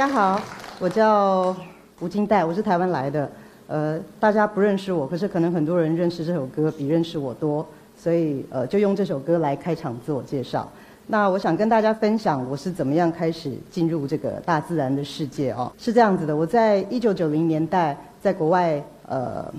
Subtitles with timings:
[0.00, 0.40] 大家好，
[0.78, 1.54] 我叫
[2.00, 3.30] 吴金代，我是台湾来的。
[3.66, 7.66] 呃，大家不认识我，可是可能很多人认识这首歌，比认识我多，
[7.98, 10.66] 所以呃，就用这首歌来开场自我介绍。
[11.08, 15.70] 那我想跟大家分享我是怎么样开始进入这个大自然的世界哦。
[15.76, 19.52] 是这样子的，我在一九九零年代在国外呃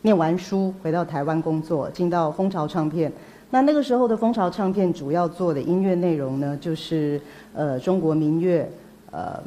[0.00, 3.12] 念完书，回到台湾工作，进到蜂巢唱片。
[3.50, 7.20] 那那个时候的蜂巢唱片主要做的音乐内容呢，就是
[7.52, 8.66] 呃中国民乐。
[9.16, 9.40] 呃，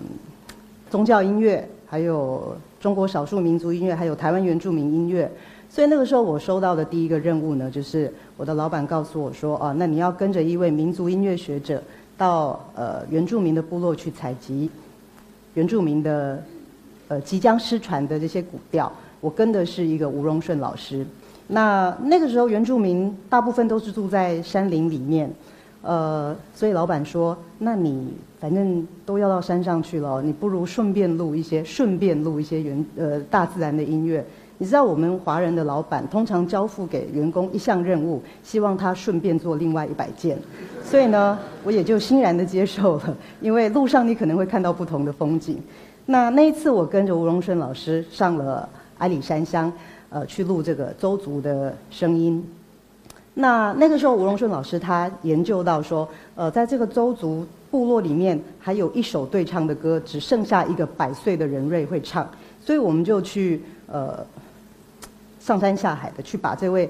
[0.89, 5.29] 宗教音乐，还有中国少数民族音乐，还有台湾原住民音乐。
[5.69, 11.83] 所以那个时候我收到的第一个任务呢，就是我的老板告诉我说：“啊，那你要跟着一位民族音乐学者
[12.17, 14.69] 到呃原住民的部落去采集
[15.55, 16.41] 原住民的
[17.09, 21.05] 呃即将失传的这些古调。”我跟的是一个吴荣顺老师。
[21.47, 25.29] 那那个时候原住民大部分都是住在山林里面。
[25.87, 34.21] 呃，所以老板说，那你反正都要到山上去了，你不如顺便录一些，顺便录一些原呃大自然的音乐。
[34.57, 40.37] 你知道我们华人的老板通常交付给员工一项任务，希望他顺便做另外一百件，
[40.83, 43.15] 所以呢，我也就欣然的接受了。
[43.39, 45.57] 因为路上你可能会看到不同的风景。
[46.07, 49.71] 那那一次我跟着吴荣顺老师上了阿里山乡，
[50.09, 52.45] 呃，去录这个周族的声音。
[53.39, 62.27] 那那个时候，吴荣顺老师他研究到说，呃，在这个周族部落里面，还有一首对唱的歌，只剩下一个百岁的人瑞会唱，
[62.65, 64.25] 所以我们就去呃
[65.39, 66.89] 上山下海的去把这位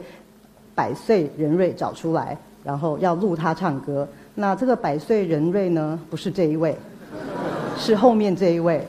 [0.74, 4.08] 百岁人瑞找出来，然后要录他唱歌。
[4.36, 6.78] 那这个百岁人瑞呢，不是这一位，
[7.78, 8.88] 是后面这一位。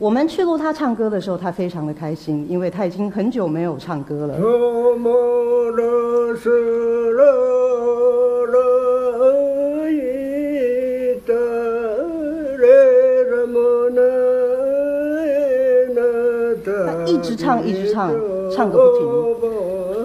[0.00, 4.34] 我们去录他唱歌的时候，他非常的开心，因为他已经很久没有唱歌了。
[16.86, 18.12] 他一直唱，一直唱，
[18.54, 18.84] 唱个不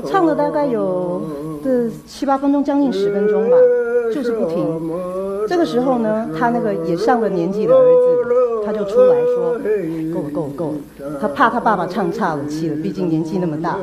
[0.01, 1.21] 停，唱了大概有
[1.63, 3.55] 这七八分钟，将近十分钟吧，
[4.11, 4.81] 就是不停。
[5.47, 8.23] 这个时候呢，他那个也上了年纪的儿子，
[8.85, 9.53] 出来说
[10.13, 13.77] ：“够了，够了，够了。”他怕他爸爸唱岔了气了，毕竟年纪那么大。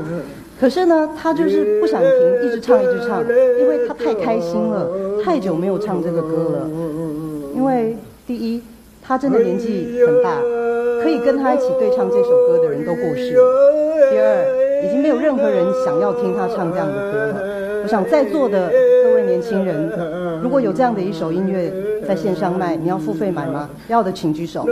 [0.60, 2.10] 可是呢，他就是不想停，
[2.44, 3.20] 一直唱，一直唱，
[3.58, 4.88] 因为他太开心了，
[5.24, 6.68] 太久没有唱这个歌了。
[7.54, 7.96] 因为
[8.26, 8.62] 第一，
[9.02, 10.38] 他真的年纪很大，
[11.02, 13.42] 可以跟他一起对唱这首歌的人都过世了；
[14.10, 17.82] 第二，已经没有任何人想要听他唱这样的歌了。
[17.82, 18.70] 我想在座的
[19.02, 19.90] 各位年轻人，
[20.42, 21.72] 如果有这样的一首音乐
[22.06, 23.68] 在线上卖，你要付费买吗？
[23.88, 24.66] 要的请举手。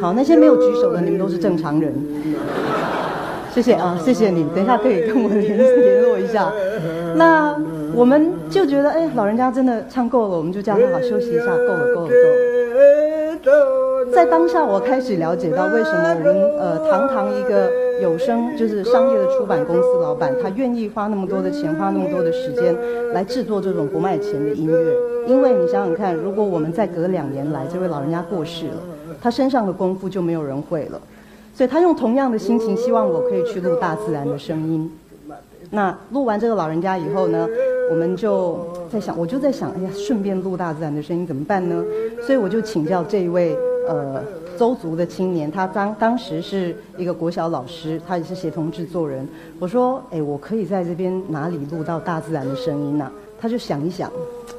[0.00, 1.92] 好，那些没有举手的，你们都是正常人。
[3.52, 4.44] 谢谢啊， 谢谢你。
[4.54, 6.52] 等一下可以跟我联联络一下。
[7.16, 7.56] 那
[7.94, 12.08] 我们就觉得，哎，老人家真的唱够了，我们就叫他好休息一下，够了，够了，
[13.44, 13.83] 够了。
[14.14, 17.68] 在当下，我开始了解到为什么我们呃堂堂一个
[18.00, 22.76] 有声就是商业的出版公司老板，他愿意花那么多的钱，花那么多的时间
[23.12, 24.94] 来制作这种不卖钱的音乐。
[25.26, 28.76] 因为你想想看，如果我们再隔两年来，这位老人家过世了，
[29.20, 31.00] 他身上的功夫就没有人会了。
[31.52, 34.90] 所以他用同样的心情，希望我可以去录大自然的声音。
[35.70, 37.48] 那录完这个老人家以后呢，
[37.90, 38.58] 我们就
[38.92, 41.82] 在想，我就在想，哎呀，顺便录大自然的声音怎么办呢？
[42.24, 43.56] 所以我就请教这一位
[43.88, 44.22] 呃
[44.58, 49.26] 周族的青年，他当当时是一个国小老师，他也是协同制作人。
[49.58, 53.10] 我说，哎，我可以在这边哪里录到大自然的声音呢？
[53.40, 54.10] 他就想一想，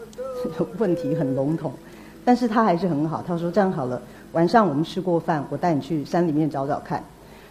[0.78, 1.72] 问题很笼统，
[2.24, 3.24] 但是他还是很好。
[3.26, 4.02] 他说，这样好了。
[4.34, 7.02] 晚上我们吃过饭，我带你去山里面找找看。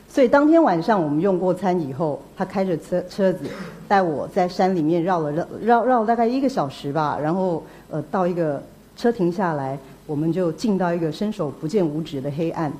[0.06, 3.46] 所以当天晚上我们用过餐以后，他开着车车子
[3.88, 8.62] 带我在山里面绕了绕绕绕大概一个小时吧，然后呃到一个
[8.96, 12.72] 车停下来，我们就进到一个伸手不见五指的黑暗。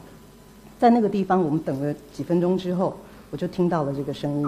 [0.79, 2.99] 在那个地方，我们等了几分钟之后，
[3.31, 4.47] 我就听到了这个声音。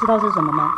[0.00, 0.74] 知道是什么吗？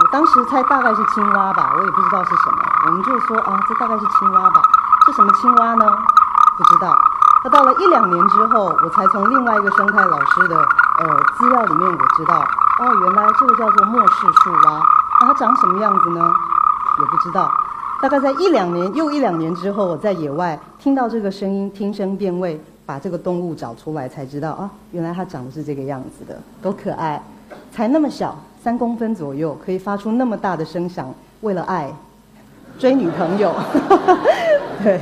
[0.00, 2.58] 我当时猜大概是青蛙吧，我也不知道是什么。
[2.86, 4.62] 我们就说啊，这大概是青蛙吧。
[5.04, 5.84] 是什么青蛙呢？
[6.56, 6.96] 不知道。
[7.44, 10.56] 那到了一两年之后，我才从另外一个生态老师的
[10.98, 12.46] 呃资料里面我知道，
[12.82, 14.82] 哦，原来这个叫做末世树蛙。
[15.20, 16.32] 那它长什么样子呢？
[16.98, 17.48] 也不知道。
[18.02, 27.22] 大概在一两年又一两年之后，我在野外听到这个声音，听声辨位，把这个动物找出来，才知道啊，原来它长得是这个样子的，多可爱，
[27.70, 28.36] 才那么小。
[28.60, 31.12] 三公分左右，可以发出那么大的声响。
[31.42, 31.92] 为了爱，
[32.78, 33.52] 追女朋友，
[34.82, 35.00] 对。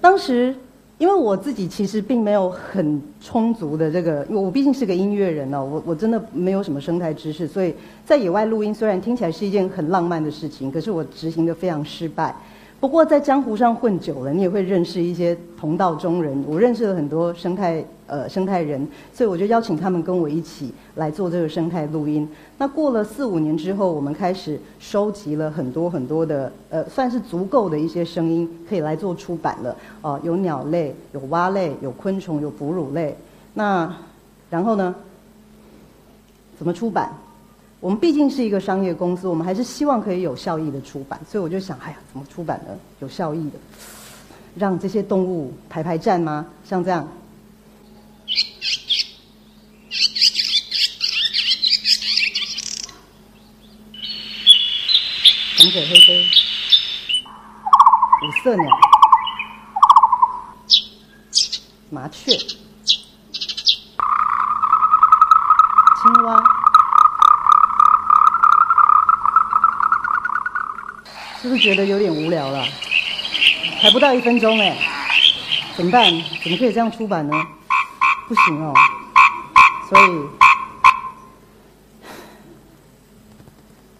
[0.00, 0.54] 当时
[0.98, 12.34] 因为我自己其实并没有很充足的这个，因为我毕竟是个音乐人哦，我我真的没有什么生态知识，所以在野外录音虽然听起来是一件很浪漫的事情，可是我执行的非常失败。
[12.78, 16.44] 不过在江湖上混久了，你也会认识一些同道中人。
[16.46, 22.28] 我认识了很多生态呃生态人，所以我就邀请他们跟我一起来做这个生态录音。
[22.58, 29.76] 那过了四五年之后，我们开始收集了很多很多的呃算是足够的一些声音，可以来做出版了。
[30.02, 33.16] 哦，有鸟类，有蛙类，有昆虫，有哺乳类。
[33.54, 33.92] 那
[34.50, 34.94] 然后呢？
[36.58, 37.12] 怎么出版？
[37.78, 42.74] 我们毕竟是一个商业公司，我们还是希望可以有效益的出版，所以我就想，哎呀，怎么出版呢？
[43.00, 43.58] 有效益的，
[44.56, 46.46] 让这些动物排排站吗？
[46.64, 47.06] 像这样，
[55.58, 56.26] 红嘴黑飞，
[58.22, 58.64] 五色鸟，
[61.90, 62.58] 麻雀，青
[66.24, 66.42] 蛙。
[71.56, 72.62] 是觉得有点无聊了？
[73.80, 74.76] 还不到一分钟哎，
[75.74, 76.04] 怎么办？
[76.42, 77.34] 怎么可以这样出版呢？
[78.28, 78.74] 不行哦，
[79.88, 80.26] 所以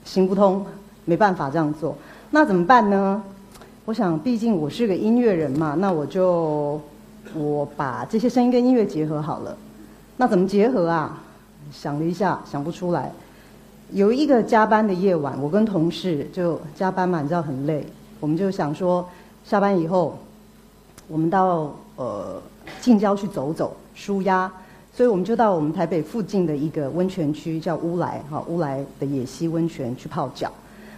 [0.04, 0.66] 行不通，
[1.06, 1.96] 没办法这样做。
[2.30, 3.22] 那怎么办呢？
[3.86, 6.78] 我想，毕竟我是个音乐人嘛，那我就
[7.32, 9.56] 我把这些声音跟音乐结合好了。
[10.18, 11.22] 那怎么结合啊？
[11.72, 13.10] 想了一下，想不出来。
[13.92, 17.86] 有一个加班的夜晚，我跟同事就加班嘛，你知道很累，
[18.18, 19.08] 我们就想说，
[19.44, 20.18] 下班以后，
[21.06, 22.42] 我们到呃
[22.80, 24.50] 近郊去走走，舒压，
[24.92, 30.50] 所以我们就到我们台北附近的一个温泉区，叫乌来哈，乌来的野溪温泉去泡脚。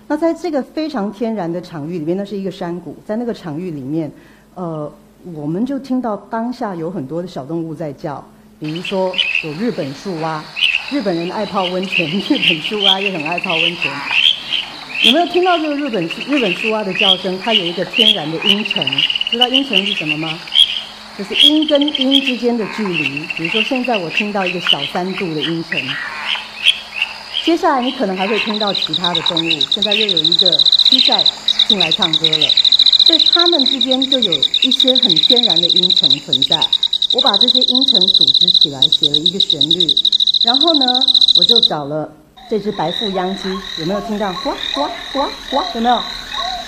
[0.07, 4.11] 那在这个非常天然的场域里面，那是一个山谷，在那个场域里面，
[4.55, 4.91] 呃，
[5.35, 8.25] 我们就听到当下有很多的小动物在叫，
[8.59, 9.13] 比如说
[9.45, 10.43] 有日本树蛙。
[10.91, 13.93] 日本人爱泡温泉， 日本树蛙也很爱泡温泉。
[15.05, 17.39] 有没有听到这个日本日本树蛙的叫声？
[17.39, 18.83] 它有一个天然的音程，
[19.31, 20.41] 知道音程是什么吗？
[21.19, 23.21] 就是音跟音之间的距离。
[23.37, 25.79] 比如说，现在我听到一个小三度的音程，
[27.45, 29.61] 接下来你可能还会听到其他的动物。
[29.71, 31.23] 现在又有一个蟋蟀
[31.69, 32.47] 进来唱歌了，
[33.05, 34.33] 所以它们之间就有
[34.63, 36.59] 一些很天然的音程存在。
[37.13, 39.87] 我把这些音程组织起来，写了一个旋律。
[40.45, 40.87] 然后呢，
[41.37, 42.09] 我就找了
[42.49, 43.49] 这只白腹秧鸡，
[43.81, 44.33] 有没有听到？
[44.45, 45.99] 呱呱呱呱，有没有？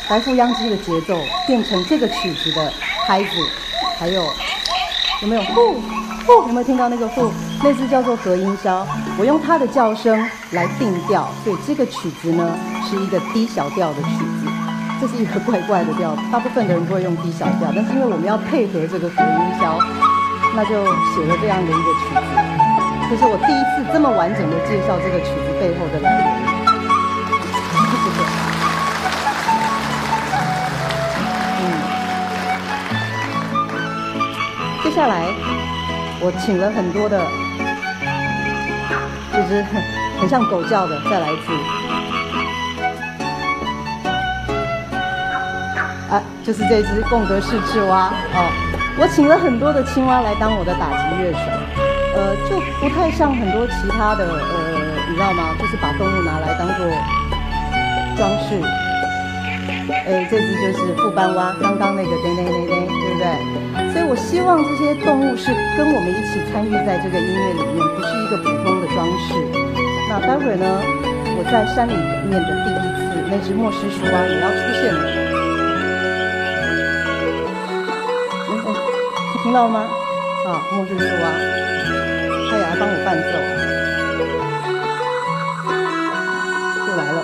[0.08, 2.72] 白腹秧鸡的节奏变成这个曲子的
[3.06, 3.30] 拍子，
[3.96, 4.24] 还有
[5.22, 5.42] 有没有？
[5.42, 5.74] 呼
[6.26, 7.30] 呼，有没有听到那个呼？
[7.62, 8.84] 那只叫做和音箫，
[9.16, 12.58] 我用它的叫声来定调，所以这个曲子呢
[12.88, 14.50] 是一个低小调的曲子。
[15.00, 19.80] 这是一个怪怪的调，大部分的人不会用低小调，但是因为我们要配合这个和音箫，
[20.56, 20.84] 那就
[21.14, 22.49] 写了这样的一个曲子。
[23.10, 26.22] 这是我第一次这么完整的介绍这个曲子背后的来源。
[31.58, 31.60] 嗯，
[34.84, 35.26] 接下来
[36.20, 37.20] 我请了很多的，
[39.34, 39.66] 就是
[40.20, 41.52] 很像狗叫的，再来一次。
[46.14, 48.46] 啊，就是这只贡德氏赤蛙哦，
[49.00, 51.59] 我请了很多的青蛙来当我的打击乐手。
[52.14, 54.38] 呃，就不太像很多其他的呃，
[55.08, 55.54] 你知道吗？
[55.58, 56.86] 就是把动物拿来当做
[58.16, 58.60] 装饰。
[59.90, 63.24] 哎，这只就是副班蛙，刚刚那个叮叮叮叮，对不对？
[63.92, 69.34] 所以我希望这些动物是跟我们一起参与在这个音乐里面，不是一个普通的装饰。
[70.08, 70.66] 那待会儿呢，
[71.38, 71.94] 我在山里
[72.26, 75.00] 面的第一次，那只莫氏树蛙也要出现了。
[78.48, 78.68] 嗯嗯，
[79.42, 79.86] 听到了吗？
[80.50, 81.30] 啊，莫氏树蛙。
[82.50, 83.38] 他也来帮我伴奏，
[86.88, 87.18] 又来了。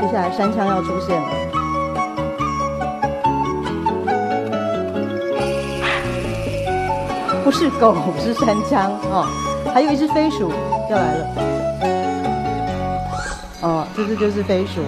[0.00, 1.28] 接下来山枪要出现了，
[7.44, 9.26] 不是狗，是山枪哦。
[9.74, 10.50] 还有一只飞鼠
[10.90, 11.26] 要来了，
[13.60, 14.80] 哦，这只就是飞鼠。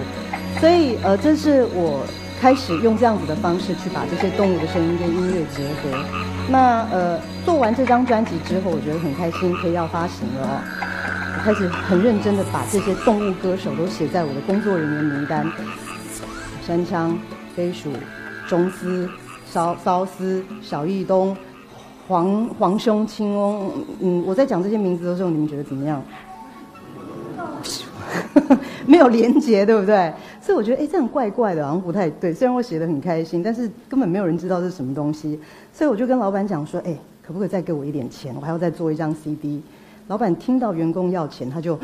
[0.59, 2.03] 所以呃，这是我
[2.41, 5.91] 开始用这样子的方式去把这些动物的声音跟音乐结合。
[6.49, 7.19] 那呃。
[7.61, 10.61] 完这张专辑之后，我觉得很开心，可以要发行了哦。
[11.37, 15.45] 我开始很认真的把这些动物歌手都写在我的工作人员名单：
[16.65, 17.17] 山枪、
[17.55, 17.91] 飞鼠、
[18.47, 19.07] 中斯、
[19.45, 21.35] 骚骚斯、小义东、
[22.07, 23.71] 黄黄兄、青翁。
[24.01, 26.03] 嗯，我在讲这些名字的时候，你们觉得怎么样？
[28.85, 30.13] 没有连结，对不对？
[30.41, 30.51] 所以。
[30.51, 32.33] 所以我觉得，哎，这样怪怪的，好像不太对。
[32.33, 35.39] 虽然我写的很开心，但是根本没有人知道这是什么东西。
[35.71, 36.93] 所以我就跟老板讲说，哎，
[37.31, 38.35] 可不可以再给我一点钱？
[38.35, 39.61] 我还要再做一张 CD。
[40.07, 41.79] 老板听到员工要钱，他就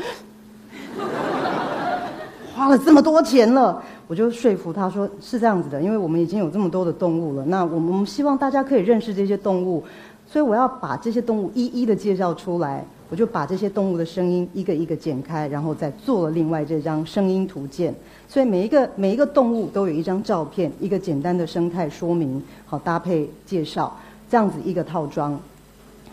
[2.54, 3.82] 花了这么多钱了。
[4.06, 9.82] 我就说服他说是这样子的，因为我们已经有这么多的动物了，那我们希望大家可以认识这些动物，
[10.26, 12.84] 所以我要把这些动物一一的介绍出来。
[13.10, 17.94] 我就把这些动物的声音一个一个剪开，然后再做了另外这张声音图鉴。
[18.28, 23.96] 所以每一个每一个动物都有一张照片，一个简单的生态说明，好搭配介绍，
[24.30, 25.40] 这样子一个套装，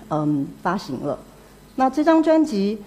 [0.10, 1.18] 嗯，发行了。
[1.76, 2.78] 那这张专辑，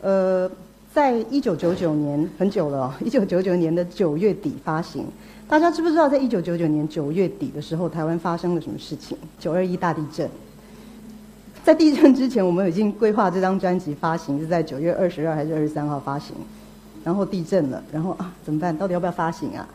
[0.00, 0.50] 呃，
[0.94, 5.04] 在一九九九年很久了， 一九九九年的九月底发行。
[5.48, 9.16] 大家知不知道，在一九九九年九月底的时候，台湾发生了什么事情？
[9.38, 10.28] 九二一大地震。
[11.64, 16.34] 在地震之前，我们已经规划这张专辑发行是在九月二十二还是二十三号发行，
[17.04, 18.76] 然后地震了，然后啊怎么办？
[18.76, 19.68] 到底要不要发行啊？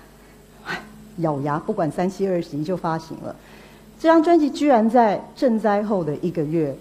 [1.17, 3.35] 咬牙不管三七二十一就发行了。
[4.01, 6.75] 这张专辑居然在赈灾后的一个月，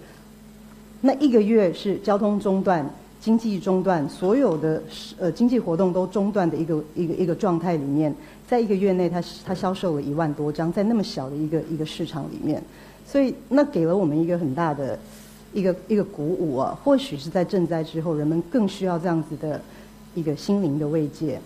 [1.01, 2.83] 那一个月是交通中断、
[3.19, 4.81] 经济中断、所有的
[5.19, 8.11] 呃经济活动都中断的一个一个一个状态里面，
[8.47, 12.59] 在一个月内，它它销售了一万多张，在那么小的一个一个市场里面。
[13.05, 14.97] 所以，那给了我们一个很大的
[15.53, 16.75] 一个一个鼓舞啊！
[16.83, 19.61] 或许是在赈灾之后，人们更需要这样子的
[20.15, 21.39] 一个心灵的慰藉。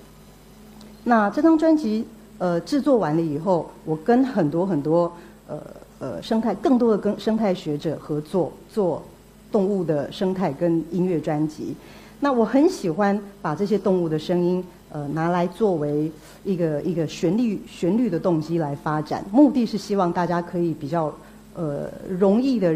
[1.03, 2.05] 那这张专辑
[2.37, 5.11] 呃制作完了以后，我跟很多很多
[5.47, 5.59] 呃
[5.99, 9.03] 呃生态更多的跟生态学者合作做
[9.51, 11.75] 动物的生态跟音乐专辑。
[12.19, 16.11] 那我很喜欢把这些动物的声音呃拿来作为
[16.43, 21.13] 一个一个旋律旋律的动机来发展，目的是希望大家可以比较。
[21.57, 22.75] 呃，容易的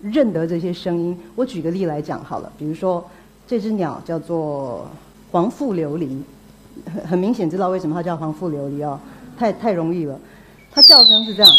[0.00, 1.18] 认得这些声音。
[1.34, 3.04] 我举个例来讲好了，比如说
[3.44, 4.86] 这只鸟叫做
[5.32, 6.16] 黄腹琉璃，
[6.94, 8.96] 很很明显知道为什么它叫黄腹琉璃哦，
[9.36, 10.16] 太太容易了。
[10.74, 11.52] 它叫声是这样，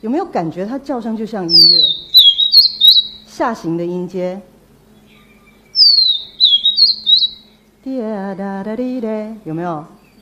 [0.00, 1.80] 有没有感觉它叫声就像音乐？
[3.26, 4.40] 下行的音阶，
[7.84, 9.08] 滴答答滴答，
[9.44, 9.76] 有没有？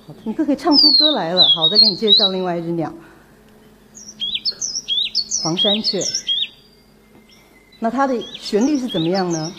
[0.06, 1.42] 好，你可可以唱出歌来了。
[1.56, 2.92] 好，我再给你介绍另外一只鸟。
[5.42, 6.02] 黄山雀，
[7.78, 9.50] 那它的旋律是怎么样呢？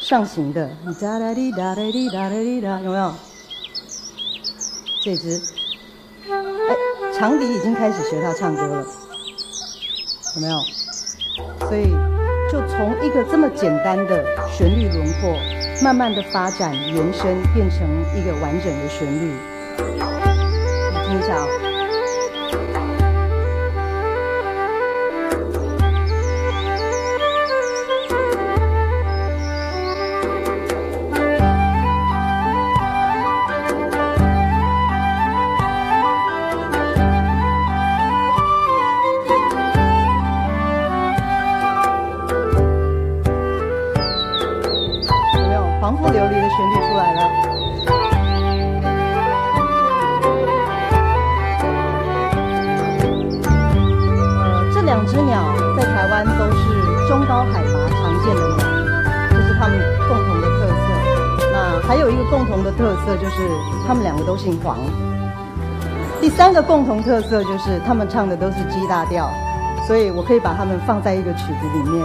[0.00, 0.68] 上行的，
[1.00, 3.14] 哒哒滴哒哒滴哒哒滴哒，有没有？
[5.04, 5.40] 这只，
[7.18, 8.86] 长笛已经开始学他唱歌了，
[10.36, 10.56] 有没有？
[11.66, 11.90] 所以，
[12.50, 15.36] 就从一个这么简单的旋律轮廓，
[15.82, 17.80] 慢慢的发展延伸，变成
[18.14, 19.32] 一个完整的旋律。
[20.92, 21.67] 你听一下哦。
[62.62, 63.48] 的特色就是
[63.86, 64.76] 他们两个都姓黄。
[66.20, 69.30] 第三个共同特色就是他们唱的都是 G 大调，
[69.86, 72.04] 所以我可以把他们放在一个曲子里面，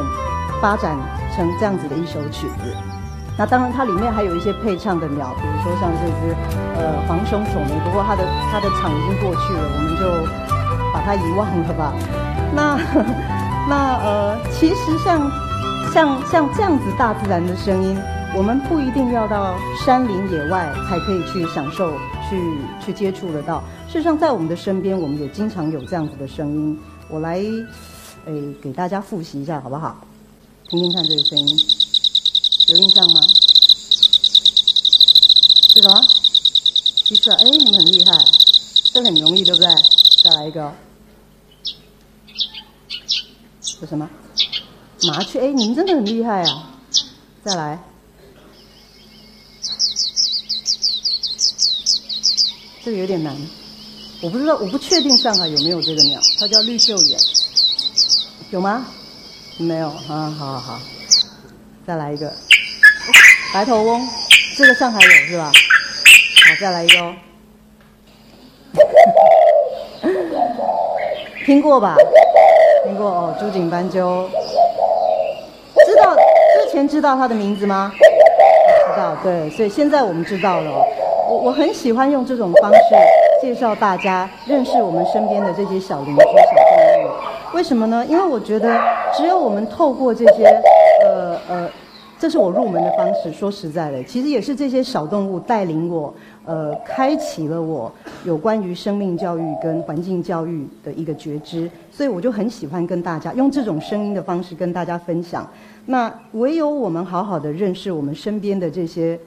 [0.61, 0.95] 发展
[1.35, 2.75] 成这样子的一首曲子。
[3.35, 6.35] 那当然，它里面还有一些配唱的鸟，比如说像这只
[6.77, 10.05] 呃黄胸守门，不过它的它的场已经过去了，我们就
[10.93, 11.91] 把它遗忘了吧。
[12.53, 12.77] 那
[13.67, 15.19] 那呃，其实像
[15.91, 17.97] 像像这样子大自然的声音，
[18.35, 21.93] 我们不一定要到山林野外才可以去享受。
[22.29, 26.79] 去去接触得到，事实上在我们的身边，我们也经常有这样子的声音。
[27.09, 27.37] 我来，
[28.25, 30.03] 诶，给大家复习一下，好不好？
[30.67, 31.57] 听听看这个声音，
[32.69, 33.21] 有印象吗？
[35.69, 36.01] 是什么？
[37.05, 38.11] 其实，哎，你们很厉害，
[38.93, 39.67] 这很容易，对不对？
[40.23, 40.73] 再来一个，
[43.61, 44.09] 是什么？
[45.07, 46.71] 麻雀，哎，你们真的很厉害啊！
[47.43, 47.83] 再来。
[52.83, 53.33] 这个有点难，
[54.21, 57.17] 我不知道，我不确定上海有没有这个鸟，它叫绿袖眼，
[58.51, 58.85] 有吗？
[59.57, 60.79] 没有啊，好好好，
[61.87, 62.33] 再来一个，
[63.53, 64.05] 白头翁，
[64.57, 65.49] 这个上海有是吧？
[65.49, 67.15] 好，再来一个哦，
[71.45, 71.95] 听过吧？
[72.83, 74.29] 听过哦，朱颈斑鸠，
[75.85, 77.93] 知道之前知道它的名字吗？
[78.93, 80.85] 知道，对，所以现在我们知道了。
[81.29, 82.79] 我我很喜欢用这种方式
[83.41, 87.55] 介绍大家认识我们身边的这些小邻居、小动物。
[87.55, 88.05] 为什么呢？
[88.07, 88.79] 因为我觉得
[89.15, 90.45] 只有我们透过这些，
[91.05, 91.69] 呃呃，
[92.19, 93.31] 这是我入门的方式。
[93.31, 96.13] 说实在的，其实也是这些小动物带领我，
[96.45, 97.91] 呃，开启了我
[98.25, 101.69] 有关于生命教育跟环境教育的一个觉知。
[101.91, 105.47] 所以我就很喜欢跟大家用这种声音的方式跟大家分享。
[105.85, 109.17] 那唯有我们好好的认识我们身边的这些。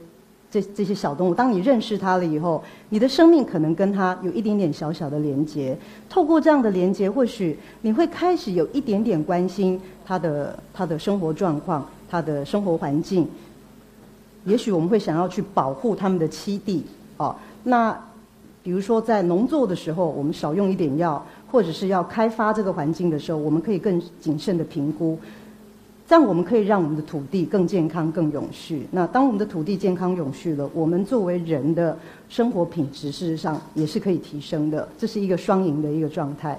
[0.49, 5.77] 这这些小动物，当你认识它了以后，你的生命可能跟它有一点点小小的连接。
[6.09, 13.27] 透过这样的连接，或许你会开始有一点点关心它的它的生活状况、它的生活环境。
[14.45, 16.85] 也许我们会想要去保护它们的栖地
[17.17, 17.35] 哦。
[17.63, 17.91] 那
[18.63, 25.19] 比如说在农作的时候，我们少用一点药，或者是要开发这个环境的时候，我们可以更谨慎的评估。
[26.07, 28.87] 这样我们可以让我们的土地更健康、更永续。
[28.91, 31.97] 那当我们的土地健康永续了，我们作为人的
[32.29, 34.87] 生活品质，事实上也是可以提升的。
[34.97, 36.57] 这是一个双赢的一个状态。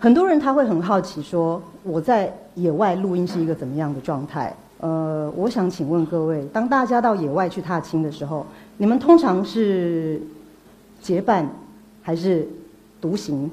[0.00, 4.52] 很多人他会很好奇说，我在野外录音是一个怎么样的状态？
[4.80, 8.44] 呃，我想请问各位，当大家到野外去踏青的时候，
[8.78, 10.20] 你们通常是
[11.00, 11.48] 结伴
[12.02, 12.48] 还是
[13.00, 13.48] 独行？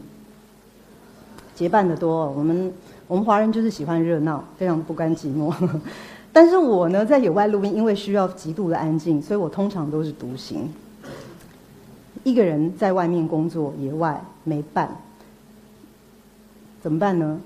[1.53, 2.73] 结伴的多，我们。
[3.07, 5.53] 我们华人就是喜欢热闹，非常不甘寂寞。
[6.33, 10.69] 但是我呢，在野外录音，因为需要极度的安静，所以我通常都是独行，
[12.23, 14.95] 一个人在外面工作，野外没伴，
[16.81, 17.39] 怎么办呢？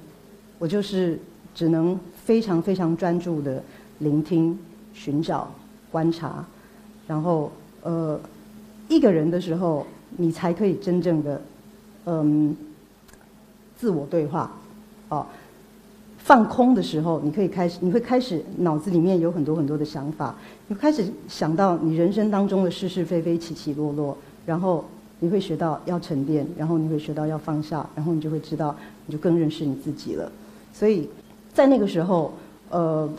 [0.57, 1.17] 我就是
[1.55, 3.63] 只能非常非常专注的
[3.99, 4.57] 聆听、
[4.93, 5.49] 寻找、
[5.91, 6.43] 观察，
[7.07, 7.51] 然后
[7.83, 8.19] 呃，
[8.89, 9.85] 一个人的时候，
[10.17, 11.41] 你才可以真正的
[12.05, 12.55] 嗯
[13.77, 14.51] 自我对话，
[15.09, 15.25] 哦。
[16.23, 20.35] 放空的时候，你可以开始，你会开始脑子里面有很多很多的想法，
[20.67, 24.85] 你开始想到你人生当中的是是非非、起起落落，然后
[25.19, 28.75] 你会学到要沉淀，然后你会学到要放下，然后你就会知道，
[29.07, 30.31] 你就更认识你自己了。
[30.71, 31.09] 所以
[31.51, 32.31] 在那个时候，
[32.69, 33.09] 呃，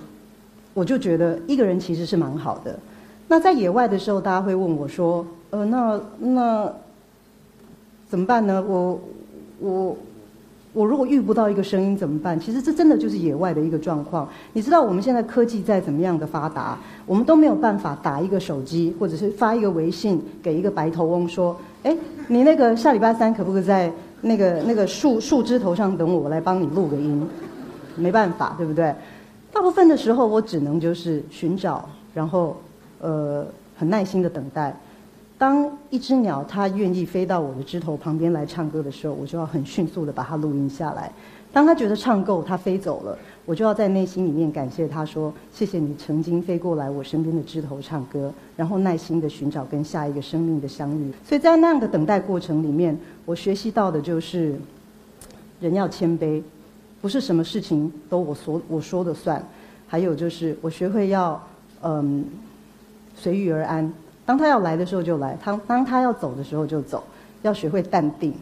[0.73, 2.79] 我就觉得一个人其实是蛮好的。
[3.27, 6.73] 那在野外的时候，大家会问我说：“呃，那那
[8.09, 9.01] 怎么办呢？”我
[9.59, 9.97] 我。
[10.73, 12.39] 我如果遇不到一个声音怎么办？
[12.41, 14.27] 其实这真的就是野外的一个状况。
[14.55, 21.55] 你知道我们现在科技再怎么样的发达，我们都没有办法打一个手机，或者是发一个微信给一个白头翁说
[21.85, 21.95] ：“哎，
[22.29, 27.27] 你那个下礼拜三可不可以在那个那个树树枝头上等我，我来帮你录个音？”
[27.95, 28.95] 没办法，对不对？
[29.53, 32.57] 大部分的时候，我只能就是寻找，然后
[33.03, 33.45] 呃
[33.77, 34.75] 很耐心的等待。
[35.43, 41.11] 当一只鸟它愿意飞到我的枝头旁边来唱歌的时候，我就要很迅速的把它录音下来。
[41.53, 51.13] 当它觉得唱够，它飞走了，我就要在内心里面感谢它，说谢谢你曾经飞过来我身边的枝头唱歌，然后耐心的寻找跟下一个生命的相遇。
[51.25, 54.55] 所以在那样的等待过程里面，我学习到的就是
[55.59, 56.41] 人要谦卑，
[57.01, 59.45] 不是什么事情都我说我说的算。
[59.89, 61.45] 还有就是我学会要
[61.83, 62.27] 嗯
[63.17, 63.93] 随遇而安。
[64.25, 67.03] 当他要来的时候就来，当当他要走的时候就走，
[67.43, 68.33] 要学会淡定。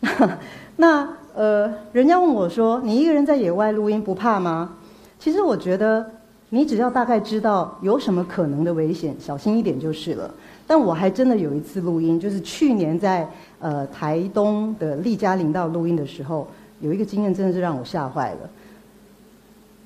[0.76, 4.76] 那呃，人家问我说：“你一个人在野外录音不怕吗？”
[5.18, 6.04] 其实我觉得，
[6.50, 10.32] 你只要大概知道有什么可能的危险，小心一点就是了。
[10.66, 13.28] 但我还真的有一次录音，就是去年在
[13.60, 16.48] 呃台东的丽嘉林道录音的时候，
[16.80, 18.38] 有一个经验真的是让我吓坏了。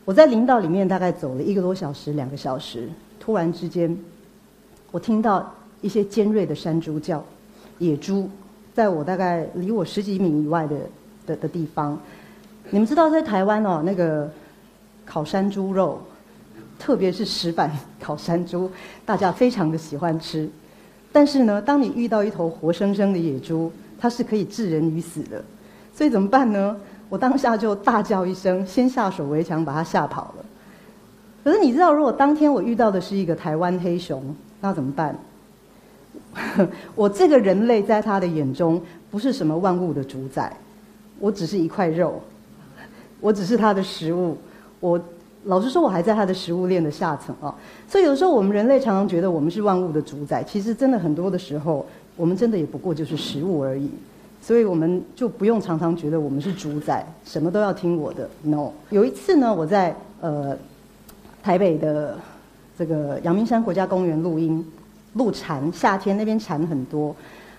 [0.04, 3.96] 我在林道里面大概走了一个多小时、两个小时，突然之间。
[4.90, 7.22] 我听到一些尖锐的山猪叫，
[7.78, 8.28] 野猪，
[8.74, 10.76] 在我大概离我十几米以外的
[11.26, 11.98] 的的地方。
[12.70, 14.30] 你们知道，在台湾哦，那个
[15.04, 16.00] 烤山猪肉，
[16.78, 17.70] 特别是石板
[18.00, 18.70] 烤山猪，
[19.04, 20.48] 大家非常的喜欢吃。
[21.10, 25.42] 但是呢，当你遇到一头活生生的野猪，它是可以置人于死的。
[25.94, 26.76] 所以怎么办呢？
[27.08, 30.44] 我当下就大叫一声，先下手为强，把它吓跑了。
[31.42, 34.22] 可是你知道，如果当天我遇到的是一个台湾黑熊，
[34.60, 35.16] 那怎么办？
[36.94, 40.54] 我这个人类在他的眼中不是什么万物的主宰，
[41.18, 42.20] 我只是一块肉，
[43.20, 44.36] 我只是他的食物。
[44.80, 45.00] 我
[45.44, 47.54] 老实说，我还在他的食物链的下层啊。
[47.88, 53.88] 所以有时候我们人类常常觉得我们是万物的主宰，其实真的很多的时候，我们真的也不过就是食物而已。
[54.42, 58.28] 所以我们就不用常常觉得我们是主宰，什么都要听我的。
[58.42, 60.56] No，有一次呢，我在呃
[61.42, 62.18] 台北的。
[62.78, 64.64] 这个阳明山国家公园录音，
[65.14, 67.12] 录蝉，夏天那边蝉很多。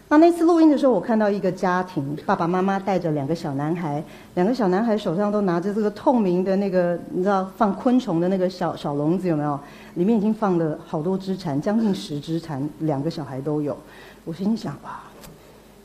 [0.07, 4.01] 那那次录音的时候，我看到一个家庭，爸爸妈妈带着两个小男孩，
[4.35, 9.59] 两个小男孩手上都拿着这个透明的那个，你知道放昆虫的那个小小笼子有没有？
[9.95, 13.75] 里面已经放了好多只蝉，将近十只蝉，两个小孩都有。
[14.23, 15.01] 我心里想，哇，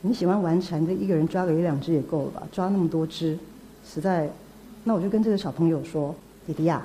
[0.03, 2.43] 你喜欢玩蝉，这一个人抓个一两只也够了吧？
[2.53, 3.37] 抓那么多只，
[3.85, 4.31] 实在……
[4.85, 6.15] 那我就跟这个小朋友说
[6.47, 6.81] ：“弟弟呀，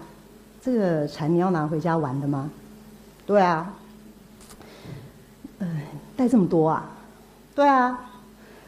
[0.62, 2.50] 这个蝉你要拿回家玩的吗
[3.26, 3.74] ？”“对啊。
[5.60, 5.82] ”“嗯，
[6.15, 6.89] 带这么多啊？”
[7.56, 8.00] 对啊，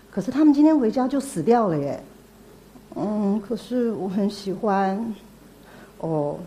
[0.09, 2.03] 可是他们今天回家就死掉了耶。
[2.95, 5.15] 嗯，可是我很喜欢。
[5.99, 6.37] 哦，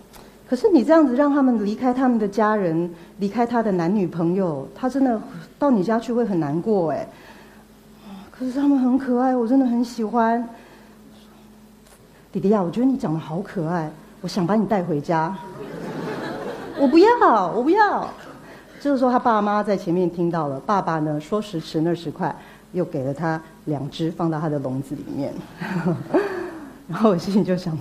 [0.47, 5.19] 可是你这样子让他们离开他们的家人，离开他的男女朋友，他真的
[5.59, 7.09] 到你家去会很难过哎。
[8.31, 10.47] 可是他们很可爱，我真的很喜欢。
[12.31, 13.91] 弟弟呀，我觉得你长得好可爱，
[14.25, 15.37] 我想把你带回家。
[16.79, 18.09] 我不要，我不要。
[18.81, 20.59] 这个时候，他爸妈在前面听到了。
[20.61, 22.35] 爸爸呢，说时迟，那时快，
[22.73, 25.31] 又给了他两只，放到他的笼子里面。
[26.89, 27.79] 然后我心里就想，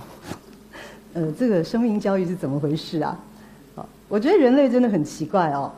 [1.14, 3.18] 呃，这个生命教育是怎么回事啊？
[3.76, 5.72] 啊，我觉得人类真的很奇怪哦。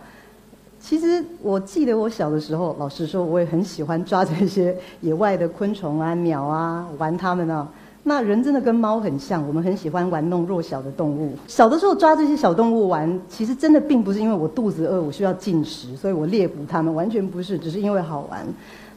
[0.81, 7.68] 其实我记得我小的时候，老实说，我也很喜欢抓这些野外的昆虫啊、鸟啊，玩它们啊。
[8.08, 11.32] 那人真的跟猫很像，我们很喜欢玩弄弱小的动物。
[11.48, 18.46] 小的时候抓这些小动物玩，其实真的并不是因为我肚子饿，我需要进食，所以我猎捕它们，完全不是，只是因为好玩。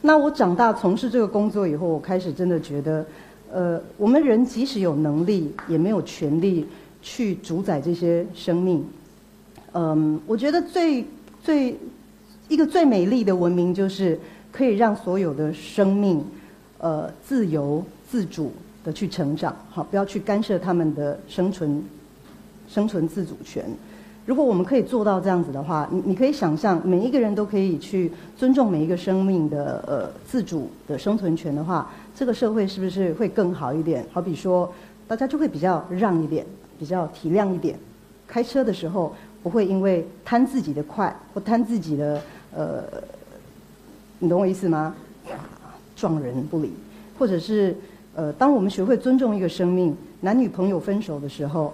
[0.00, 3.04] 那我长大从事这个工作以后，我开始真的觉得，
[3.52, 6.64] 呃，我们人即使有能力，也没有权利
[7.02, 8.84] 去主宰这些生命。
[9.72, 11.04] 嗯，我觉得最
[11.42, 11.76] 最
[12.46, 14.16] 一个最美丽的文明，就是
[14.52, 16.24] 可以让所有的生命，
[16.78, 18.52] 呃，自由自主。
[18.84, 21.82] 的去成长，好，不要去干涉他们的生存、
[22.68, 23.64] 生存自主权。
[24.26, 34.06] 如果我们可以做到这样子的话，你你可以想象，每一个人都可以去尊重每一个生命的呃自主的生存权的话，这个社会是不是会更好一点？
[34.12, 34.72] 好比说，
[35.08, 36.46] 大家就会比较让一点，
[36.78, 37.76] 比较体谅一点。
[38.26, 42.22] 开车的时候不会因为贪自己的快或贪自己的
[42.54, 42.84] 呃，
[44.20, 44.94] 你懂我意思吗？
[45.96, 46.72] 撞人不理，
[47.18, 47.76] 或者是。
[48.14, 51.72] 呃，当我们学会尊重一个生命，男女朋友分手的时候，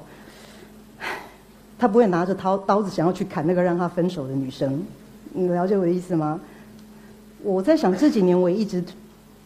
[1.79, 4.85] 他不会拿着刀刀子想要去砍那个让他分手的女生，
[5.33, 6.39] 你了解我的意思吗？
[7.43, 8.85] 我在想这几年我一直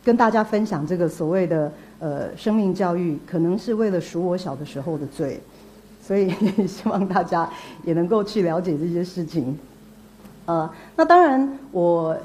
[0.05, 5.41] 跟大家分享这个所谓的呃生命教育，可能是为了赎我小的时候的罪，
[6.03, 6.31] 所以
[6.67, 7.49] 希望大家
[7.85, 9.57] 也能够去了解这些事情。
[10.47, 12.17] 呃，那当然我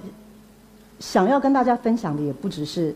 [0.99, 2.95] 想要跟大家分享的也不只是。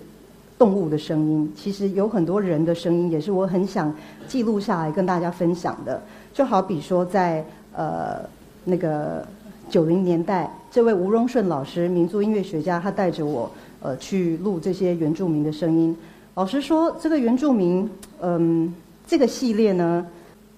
[0.59, 3.91] 动物的声音，其实有很多人的声音，也是我很想
[4.27, 6.01] 记录下来跟大家分享的。
[6.33, 7.43] 就好比说，在
[7.73, 8.19] 呃
[8.65, 9.25] 那个
[9.69, 13.49] 九零年代，这位吴荣顺老师，民族音乐学家，他带着我
[13.81, 15.95] 呃去录这些原住民的声音。
[16.35, 17.89] 老实说，这个原住民，
[18.21, 18.73] 嗯，
[19.07, 20.05] 这个系列呢，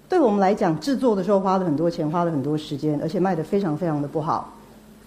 [0.10, 4.56] 对我们来讲，制作的时候花了很多钱，花了很多时间，而且卖的非常非常的不好。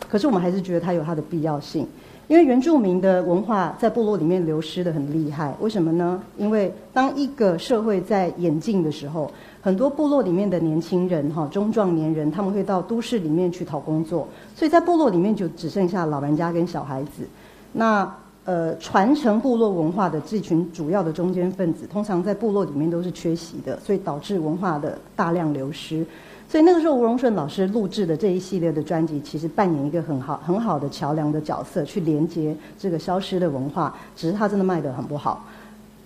[0.09, 1.85] 可是我们还是觉得它有它的必要性。
[2.27, 6.23] 因为原住民的文化在部落里面流失的很厉害，为什么呢？
[6.39, 17.29] 因为当一个社会在演进的时候，很多部落里面的年轻人哈，中壮年人，他们会到都市里面去讨工作，所以在部落里面就只剩下老人家跟小孩子。
[17.73, 18.11] 那
[18.47, 26.05] 呃，传承部落文化的这群主要的中间分子，通常在部落里面都是缺席的，所以导致文化的大量流失。
[26.49, 33.97] 所以那个时候，吴荣顺老师录制的这一系列的专辑，其实扮演一个很好很好的桥梁的角色，去连接这个消失的文化。
[34.15, 35.45] 只是他真的卖得很不好，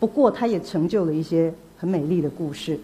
[0.00, 2.80] 不过他也成就了一些很美丽的故事。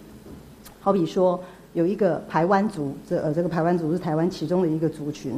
[0.80, 1.40] 好比说，
[1.72, 5.32] 有一个排湾族，这呃这个排湾族是台湾其中的一个族群。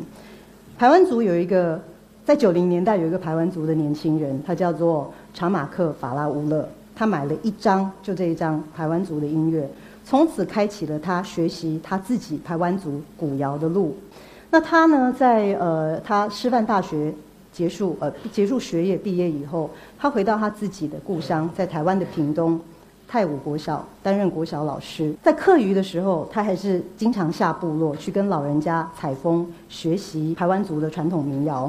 [0.76, 1.80] 排湾族有一个
[2.24, 9.70] 在九零年代有一个排湾族的年轻人，他叫做查马克法拉乌勒，他买了一张就这一张排湾族的音乐。
[10.08, 13.96] 从此开启了他学习他自己台湾族古谣的路。
[14.50, 17.12] 那他呢，在呃他师范大学
[17.50, 22.60] 结束呃结束学业毕业以后，他回到他自己的故乡，在台湾的屏东
[23.08, 25.12] 太武国小担任国小老师。
[25.24, 31.68] 在课余的时候，他还是经常下部落去跟老人家采风，学习台湾族的传统民谣。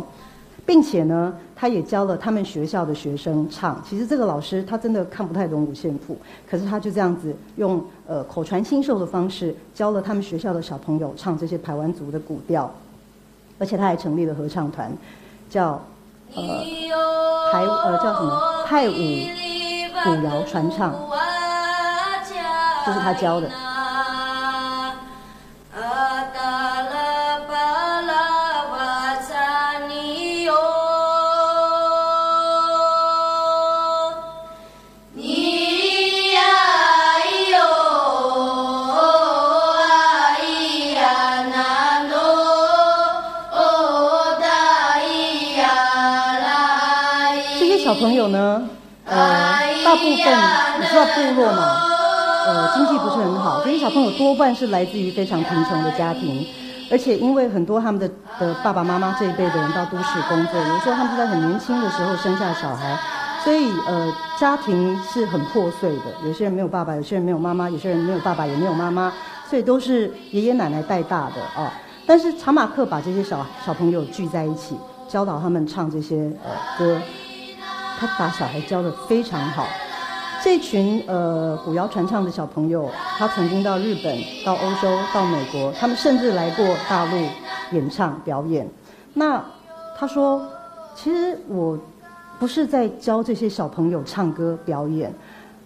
[0.65, 3.81] 并且呢，他也教了他们学校的学生唱。
[3.87, 6.17] 其实这个老师他真的看不太懂五线谱，
[6.49, 12.69] 可是他就这样子用呃口传心授的方式教了他们学校的小朋友唱这些排湾族的古调，
[13.59, 14.91] 而且他还成立了合唱团，
[15.49, 15.81] 叫
[16.35, 16.43] 呃
[17.51, 20.93] 台呃叫什么泰武古谣传唱，
[22.85, 23.66] 这是他教的。
[50.27, 51.81] 分你知道部落嘛，
[52.45, 56.45] 呃，经济不是很好，这些小朋友多半是来自于非常贫穷的家庭，
[56.91, 58.07] 而且因为很多他们的
[58.39, 62.97] 的爸爸妈妈这一辈的人到都市工作，有时候他们是在很年轻的时候生下小孩，
[63.43, 66.05] 所以呃，家庭是很破碎的。
[66.25, 69.11] 有些人没有爸爸，有些人没有妈妈，有些人没有爸爸也没有妈妈，
[69.49, 71.71] 所以都是爷爷奶奶带大的啊。
[72.05, 74.77] 但是查马克把这些小小朋友聚在一起，
[75.09, 76.97] 教导他们唱这些呃歌，
[77.99, 79.67] 他把小孩教得非常好。
[80.47, 87.17] 这群呃古谣传唱的小朋友，他曾经到日本、到欧洲、到美国，他们甚至来过大陆
[87.73, 88.65] 演唱表演。
[89.13, 89.43] 那
[89.97, 90.41] 他说，
[90.95, 91.77] 其实我
[92.39, 95.13] 不是在教这些小朋友唱歌表演，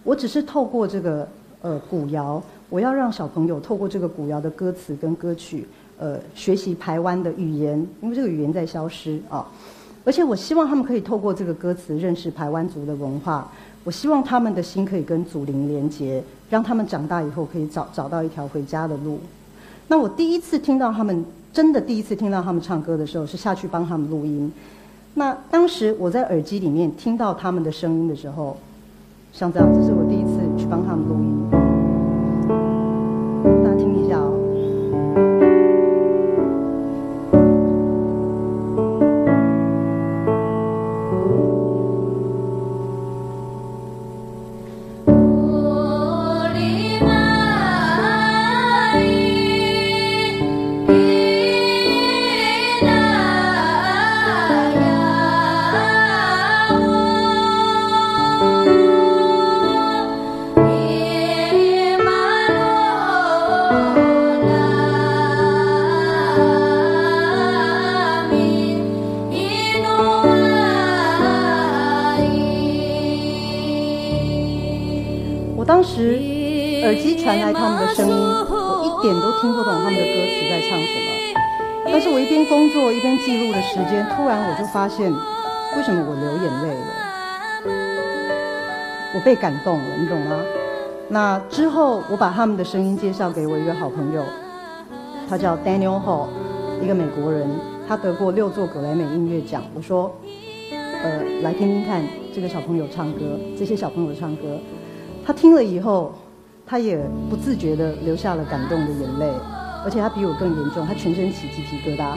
[0.02, 1.28] 我只是透过这个
[1.60, 5.64] 呃古谣，我要让小朋友透过这个古谣的歌词跟歌曲。
[5.96, 9.46] 呃，学习台湾的语言，因为这个语言在消失啊。
[10.04, 13.48] 而且我希望他们可以透过这个歌词认识台湾族的文化。
[13.84, 19.18] 我希望他们的心可以跟祖灵连接，让他们长大以后可以找找到一条回家的路。
[19.88, 24.52] 那我第一次听到他们，真的第一次听到他们唱歌的时候，是下去帮他们录音。
[25.14, 28.56] 那当时我在耳机里面听到他们的声音的时候，
[29.32, 31.21] 像这样，这是我第一次去帮他们录
[84.82, 85.12] 发现，
[85.76, 86.90] 为什么我流眼泪了？
[89.14, 90.40] 我被感动了，你懂吗？
[91.08, 94.24] 那之后，我把他们的声音介绍给我一个好朋友，
[95.28, 96.26] 他叫 Daniel Hall，
[96.82, 97.48] 一个美国人，
[97.86, 99.62] 他得过六座格莱美音乐奖。
[99.72, 100.12] 我说，
[101.04, 102.02] 呃，来听听看
[102.34, 104.58] 这个小朋友唱歌，这些小朋友唱歌。
[105.24, 106.12] 他听了以后。
[106.64, 106.96] 他也
[107.28, 109.30] 不自觉地流下了感动的眼泪，
[109.84, 112.14] 而且他比我更严重，他全身起鸡皮疙瘩。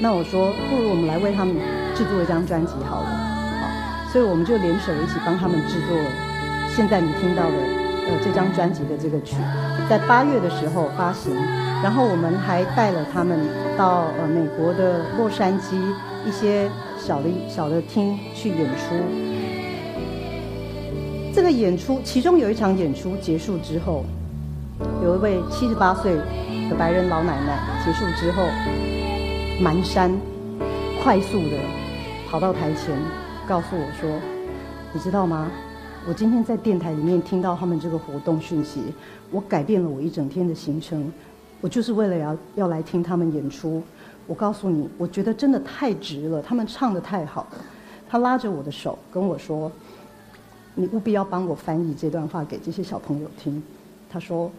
[0.00, 1.54] 那我说，不如我们来为他们
[1.94, 3.08] 制作一张专辑好了，
[3.60, 5.96] 好，所以我们就联手一起帮他们制作
[6.68, 7.56] 现在你听到的
[8.06, 9.36] 呃这张专辑的这个曲，
[9.88, 11.34] 在八月的时候发行，
[11.82, 13.38] 然后我们还带了他们
[13.78, 15.76] 到呃美国的洛杉矶
[16.26, 18.94] 一些小的小的厅去演出。
[21.32, 24.04] 这个演出，其中有一场演出结束之后，
[25.02, 26.14] 有一位七十八岁
[26.68, 28.42] 的白人老奶奶结束之后，
[29.60, 30.10] 蹒跚、
[31.00, 31.56] 快速的
[32.28, 32.98] 跑到台前，
[33.46, 34.10] 告诉我说
[34.92, 35.48] ：“你知道吗？
[36.08, 38.82] 我今天在电台里面听到他们这个活动讯息，
[39.30, 41.10] 我改变了我一整天的行程，
[41.60, 43.80] 我就是为了要要来听他们演出。
[44.26, 47.58] 我告诉你，我觉得真的太值了，他们唱的太好了。”
[48.10, 49.70] 他拉着我的手跟我说。
[50.76, 53.62] 你务必要帮我翻译这段话给这些小朋友听。
[54.10, 54.50] 他说：“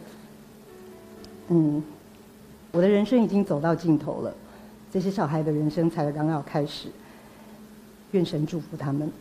[1.52, 1.84] 嗯，
[2.72, 4.34] 我的人生已经走到尽头了，
[4.96, 6.88] 这些小孩的人生才刚要开始。
[8.12, 9.12] 愿神祝福他们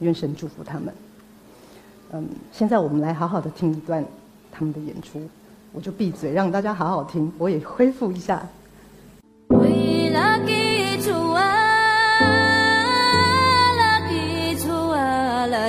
[0.00, 0.92] 愿神祝福他们。
[2.10, 4.04] 嗯现在我们来好好的听一段
[4.50, 5.22] 他们的演出
[5.72, 8.44] 我就闭嘴让大家好好听我也恢复一下。
[9.46, 10.40] 为了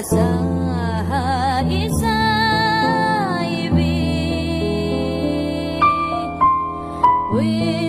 [0.01, 0.63] 生
[7.43, 7.82] 一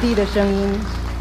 [0.00, 0.68] 地的声音，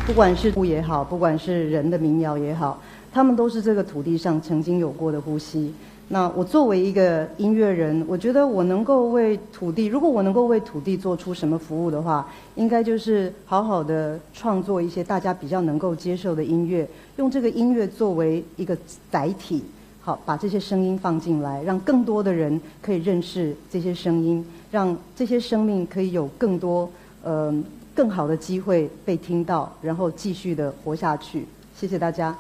[0.06, 2.80] 不管是物也好，不管是人的民谣也好，
[3.12, 5.74] 他们都是这个土地上曾经有过的呼吸。
[6.10, 18.78] 那我作为一个音乐人，我觉得我能够为土地，如果我能够为土地做出什么服务的话，应该就是好好的创作一些大家比较能够接受的音乐，用这个音乐作为一个
[19.10, 19.64] 载体，
[20.02, 26.88] 好把这些声音放进来，让更多的人可以认识这些声音，让这些生命可以有更多
[27.24, 27.52] 呃。
[27.98, 31.48] 更好的机会被听到，然后继续的活下去。
[31.76, 32.38] 谢谢大家。